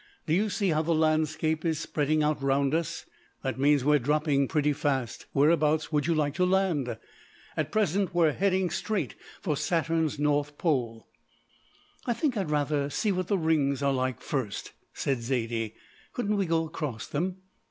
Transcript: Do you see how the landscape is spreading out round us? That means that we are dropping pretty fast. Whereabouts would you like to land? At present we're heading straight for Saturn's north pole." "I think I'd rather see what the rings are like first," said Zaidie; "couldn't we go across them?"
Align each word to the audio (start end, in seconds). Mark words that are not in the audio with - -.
Do 0.25 0.33
you 0.33 0.49
see 0.49 0.69
how 0.69 0.81
the 0.81 0.95
landscape 0.95 1.63
is 1.63 1.77
spreading 1.77 2.23
out 2.23 2.41
round 2.41 2.73
us? 2.73 3.05
That 3.43 3.59
means 3.59 3.81
that 3.83 3.87
we 3.87 3.95
are 3.97 3.99
dropping 3.99 4.47
pretty 4.47 4.73
fast. 4.73 5.27
Whereabouts 5.31 5.91
would 5.91 6.07
you 6.07 6.15
like 6.15 6.33
to 6.37 6.43
land? 6.43 6.97
At 7.55 7.71
present 7.71 8.11
we're 8.11 8.31
heading 8.31 8.71
straight 8.71 9.13
for 9.41 9.55
Saturn's 9.55 10.17
north 10.17 10.57
pole." 10.57 11.07
"I 12.07 12.13
think 12.13 12.35
I'd 12.35 12.49
rather 12.49 12.89
see 12.89 13.11
what 13.11 13.27
the 13.27 13.37
rings 13.37 13.83
are 13.83 13.93
like 13.93 14.21
first," 14.21 14.71
said 14.91 15.19
Zaidie; 15.21 15.75
"couldn't 16.13 16.37
we 16.37 16.47
go 16.47 16.65
across 16.65 17.05
them?" 17.05 17.37